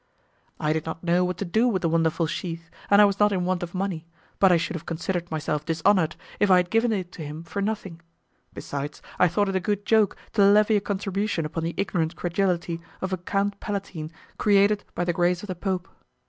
[0.59, 3.31] I did not know what to do with the wonderful sheath, and I was not
[3.31, 4.07] in want of money,
[4.39, 7.61] but I should have considered myself dishonoured if I had given it to him for
[7.61, 8.01] nothing;
[8.51, 12.81] besides, I thought it a good joke to levy a contribution upon the ignorant credulity
[12.99, 14.09] of a count palatine
[14.39, 15.87] created by the grace of the Pope.